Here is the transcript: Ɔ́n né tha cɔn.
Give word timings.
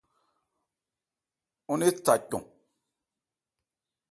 Ɔ́n 1.71 1.77
né 1.81 1.87
tha 2.03 2.13
cɔn. 2.29 2.43